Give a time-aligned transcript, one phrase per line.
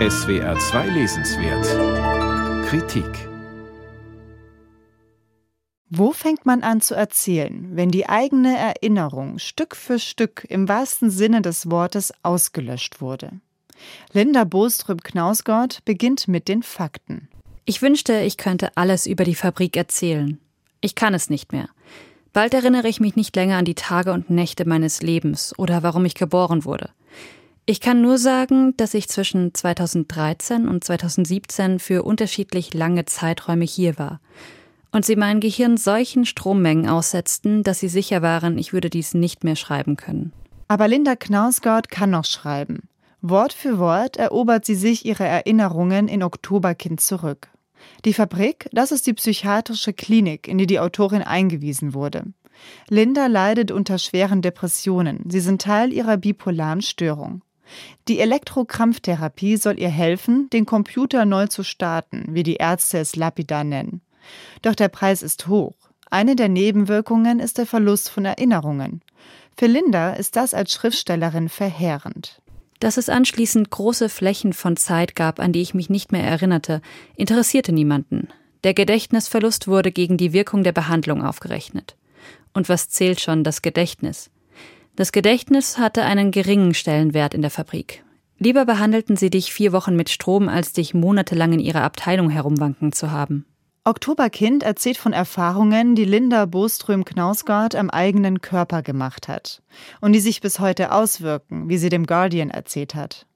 [0.00, 3.28] SWR 2 Lesenswert Kritik
[5.88, 11.10] Wo fängt man an zu erzählen, wenn die eigene Erinnerung Stück für Stück im wahrsten
[11.10, 13.38] Sinne des Wortes ausgelöscht wurde?
[14.12, 17.28] Linda Boström-Knausgott beginnt mit den Fakten.
[17.64, 20.40] Ich wünschte, ich könnte alles über die Fabrik erzählen.
[20.80, 21.68] Ich kann es nicht mehr.
[22.32, 26.04] Bald erinnere ich mich nicht länger an die Tage und Nächte meines Lebens oder warum
[26.04, 26.90] ich geboren wurde.
[27.66, 33.98] Ich kann nur sagen, dass ich zwischen 2013 und 2017 für unterschiedlich lange Zeiträume hier
[33.98, 34.20] war
[34.94, 39.42] und sie mein Gehirn solchen Strommengen aussetzten, dass sie sicher waren, ich würde dies nicht
[39.42, 40.32] mehr schreiben können.
[40.68, 42.88] Aber Linda Knausgott kann noch schreiben.
[43.20, 47.48] Wort für Wort erobert sie sich ihre Erinnerungen in Oktoberkind zurück.
[48.04, 52.26] Die Fabrik, das ist die psychiatrische Klinik, in die die Autorin eingewiesen wurde.
[52.88, 55.24] Linda leidet unter schweren Depressionen.
[55.28, 57.42] Sie sind Teil ihrer bipolaren Störung.
[58.08, 63.64] Die Elektrokrampftherapie soll ihr helfen, den Computer neu zu starten, wie die Ärzte es lapidar
[63.64, 64.00] nennen.
[64.62, 65.74] Doch der Preis ist hoch.
[66.10, 69.02] Eine der Nebenwirkungen ist der Verlust von Erinnerungen.
[69.56, 72.40] Für Linda ist das als Schriftstellerin verheerend.
[72.80, 76.82] Dass es anschließend große Flächen von Zeit gab, an die ich mich nicht mehr erinnerte,
[77.16, 78.28] interessierte niemanden.
[78.64, 81.96] Der Gedächtnisverlust wurde gegen die Wirkung der Behandlung aufgerechnet.
[82.52, 84.30] Und was zählt schon das Gedächtnis?
[84.96, 88.04] Das Gedächtnis hatte einen geringen Stellenwert in der Fabrik.
[88.38, 92.92] Lieber behandelten sie dich vier Wochen mit Strom, als dich monatelang in ihrer Abteilung herumwanken
[92.92, 93.44] zu haben.
[93.82, 99.62] Oktoberkind erzählt von Erfahrungen, die Linda Boström-Knausgard am eigenen Körper gemacht hat
[100.00, 103.26] und die sich bis heute auswirken, wie sie dem Guardian erzählt hat.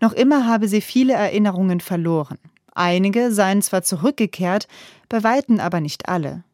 [0.00, 2.38] Noch immer habe sie viele Erinnerungen verloren.
[2.74, 4.68] Einige seien zwar zurückgekehrt,
[5.08, 6.44] bei weitem aber nicht alle.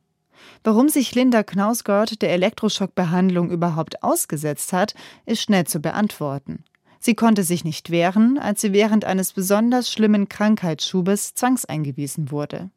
[0.62, 4.94] Warum sich Linda Knausgott der Elektroschockbehandlung überhaupt ausgesetzt hat,
[5.26, 6.64] ist schnell zu beantworten.
[7.00, 12.70] Sie konnte sich nicht wehren, als sie während eines besonders schlimmen Krankheitsschubes zwangseingewiesen wurde.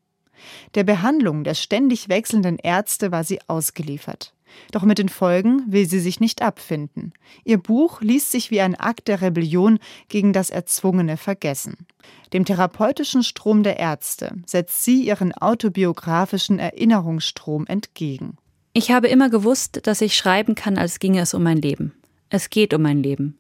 [0.76, 4.34] Der Behandlung der ständig wechselnden Ärzte war sie ausgeliefert.
[4.72, 7.14] Doch mit den Folgen will sie sich nicht abfinden.
[7.44, 11.88] Ihr Buch liest sich wie ein Akt der Rebellion gegen das erzwungene Vergessen.
[12.34, 18.38] Dem therapeutischen Strom der Ärzte setzt sie ihren autobiografischen Erinnerungsstrom entgegen.
[18.74, 21.94] Ich habe immer gewusst, dass ich schreiben kann, als ginge es um mein Leben.
[22.30, 23.38] Es geht um mein Leben.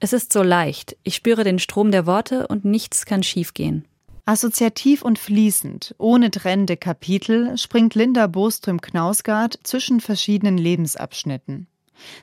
[0.00, 3.86] Es ist so leicht, ich spüre den Strom der Worte und nichts kann schiefgehen.
[4.24, 11.66] Assoziativ und fließend, ohne trennende Kapitel, springt Linda Boström-Knausgard zwischen verschiedenen Lebensabschnitten.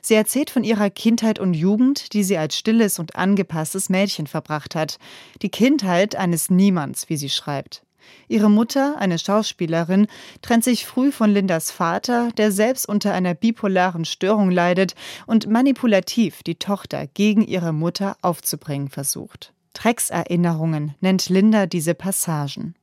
[0.00, 4.74] Sie erzählt von ihrer Kindheit und Jugend, die sie als stilles und angepasstes Mädchen verbracht
[4.74, 4.98] hat.
[5.42, 7.82] Die Kindheit eines Niemands, wie sie schreibt.
[8.28, 10.06] Ihre Mutter, eine Schauspielerin,
[10.40, 14.94] trennt sich früh von Lindas Vater, der selbst unter einer bipolaren Störung leidet
[15.26, 19.52] und manipulativ die Tochter gegen ihre Mutter aufzubringen versucht.
[19.74, 22.74] Dreckserinnerungen nennt Linda diese Passagen.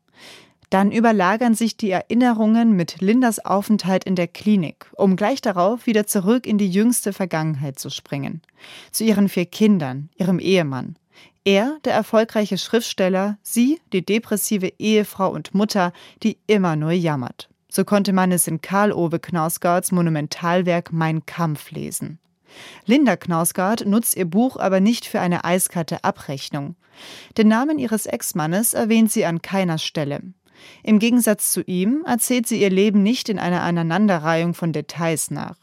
[0.70, 6.08] Dann überlagern sich die Erinnerungen mit Lindas Aufenthalt in der Klinik, um gleich darauf wieder
[6.08, 8.42] zurück in die jüngste Vergangenheit zu springen.
[8.92, 10.98] Zu ihren vier Kindern, ihrem Ehemann.
[11.46, 17.48] Er, der erfolgreiche Schriftsteller, sie, die depressive Ehefrau und Mutter, die immer nur jammert.
[17.70, 22.20] So konnte man es in Karl Ove Knausgards Monumentalwerk Mein Kampf lesen.
[22.86, 26.76] Linda Knausgard nutzt ihr Buch aber nicht für eine eiskalte Abrechnung.
[27.38, 30.22] Den Namen ihres Ex-Mannes erwähnt sie an keiner Stelle.
[30.84, 35.58] Im Gegensatz zu ihm erzählt sie ihr Leben nicht in einer Aneinanderreihung von Details nach.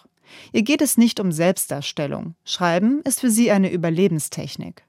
[0.53, 2.35] Ihr geht es nicht um Selbstdarstellung.
[2.45, 4.85] Schreiben ist für sie eine Überlebenstechnik.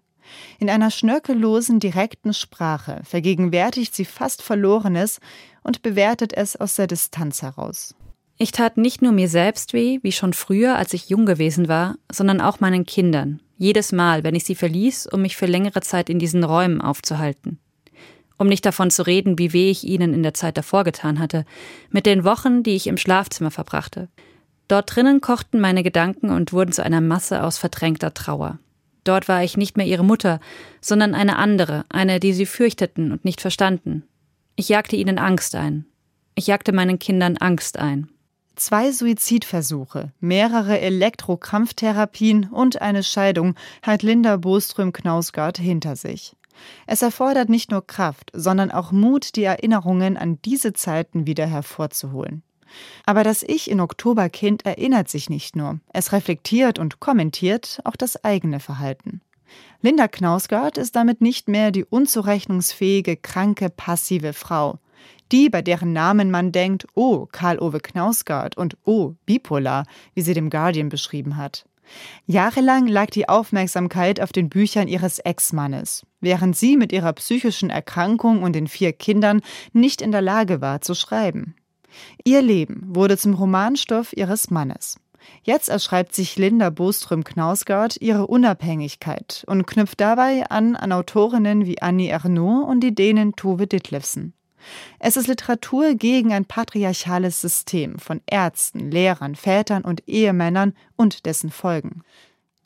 [0.59, 5.19] In einer schnörkellosen, direkten Sprache vergegenwärtigt sie fast Verlorenes
[5.63, 7.95] und bewertet es aus der Distanz heraus.
[8.37, 11.95] Ich tat nicht nur mir selbst weh, wie schon früher, als ich jung gewesen war,
[12.11, 16.09] sondern auch meinen Kindern, jedes Mal, wenn ich sie verließ, um mich für längere Zeit
[16.09, 17.59] in diesen Räumen aufzuhalten.
[18.37, 21.45] Um nicht davon zu reden, wie weh ich ihnen in der Zeit davor getan hatte,
[21.89, 24.09] mit den Wochen, die ich im Schlafzimmer verbrachte.
[24.67, 28.59] Dort drinnen kochten meine Gedanken und wurden zu einer Masse aus verdrängter Trauer.
[29.05, 30.41] Dort war ich nicht mehr ihre Mutter,
[30.81, 34.03] sondern eine andere, eine, die sie fürchteten und nicht verstanden.
[34.57, 35.85] Ich jagte ihnen Angst ein.
[36.33, 38.09] Ich jagte meinen Kindern Angst ein.
[38.55, 46.37] Zwei Suizidversuche, mehrere Elektrokrampftherapien und eine Scheidung hat Linda Boström-Knausgard hinter sich.
[46.87, 52.43] Es erfordert nicht nur Kraft, sondern auch Mut, die Erinnerungen an diese Zeiten wieder hervorzuholen.
[53.05, 58.23] Aber das Ich in Oktoberkind erinnert sich nicht nur, es reflektiert und kommentiert auch das
[58.23, 59.21] eigene Verhalten.
[59.81, 64.79] Linda Knausgard ist damit nicht mehr die unzurechnungsfähige, kranke, passive Frau.
[65.31, 70.49] Die, bei deren Namen man denkt, oh, Karl-Ove Knausgard und oh, bipolar, wie sie dem
[70.49, 71.65] Guardian beschrieben hat.
[72.25, 78.43] Jahrelang lag die Aufmerksamkeit auf den Büchern ihres Ex-Mannes, während sie mit ihrer psychischen Erkrankung
[78.43, 79.41] und den vier Kindern
[79.73, 81.55] nicht in der Lage war zu schreiben.
[82.23, 84.99] Ihr Leben wurde zum Romanstoff ihres Mannes.
[85.43, 92.11] Jetzt erschreibt sich Linda Boström-Knausgard ihre Unabhängigkeit und knüpft dabei an an Autorinnen wie Annie
[92.11, 94.33] Ernaux und die Dänen Tove Ditlevsen.
[94.99, 101.51] Es ist Literatur gegen ein patriarchales System von Ärzten, Lehrern, Vätern und Ehemännern und dessen
[101.51, 102.03] Folgen.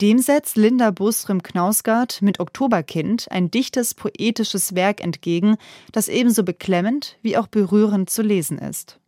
[0.00, 5.56] Dem setzt Linda Boström-Knausgard mit Oktoberkind ein dichtes, poetisches Werk entgegen,
[5.92, 8.98] das ebenso beklemmend wie auch berührend zu lesen ist.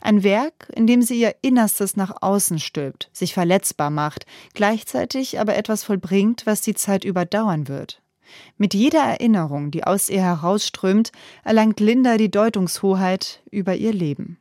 [0.00, 5.56] Ein Werk, in dem sie ihr Innerstes nach außen stülpt, sich verletzbar macht, gleichzeitig aber
[5.56, 8.02] etwas vollbringt, was die Zeit überdauern wird.
[8.58, 11.12] Mit jeder Erinnerung, die aus ihr herausströmt,
[11.44, 14.39] erlangt Linda die Deutungshoheit über ihr Leben.